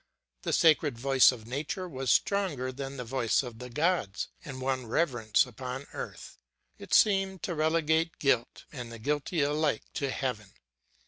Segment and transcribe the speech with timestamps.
[0.41, 4.87] The sacred voice of nature was stronger than the voice of the gods, and won
[4.87, 6.39] reverence upon earth;
[6.79, 10.53] it seemed to relegate guilt and the guilty alike to heaven.